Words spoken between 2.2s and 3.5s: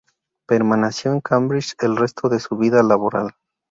de su vida laboral.